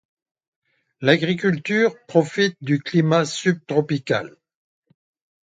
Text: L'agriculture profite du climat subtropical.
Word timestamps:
L'agriculture 1.01 1.93
profite 2.07 2.57
du 2.59 2.79
climat 2.81 3.23
subtropical. 3.23 4.35